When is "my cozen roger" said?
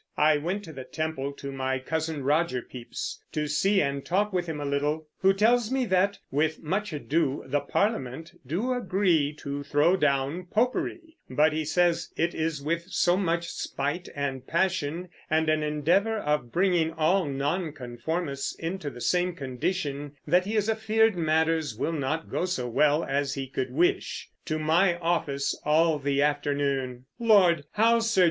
1.51-2.63